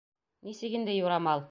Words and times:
—Нисек 0.47 0.71
инде 0.79 0.91
юрамал? 1.03 1.39